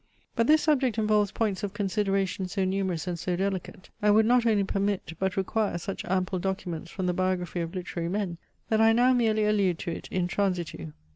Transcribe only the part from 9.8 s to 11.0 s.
it in transitu.